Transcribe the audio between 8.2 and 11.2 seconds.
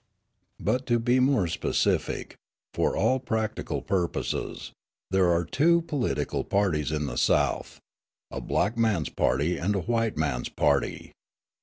a black man's party and a white man's party.